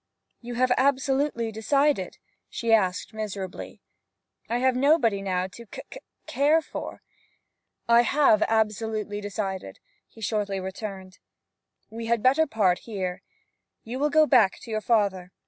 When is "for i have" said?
6.59-8.41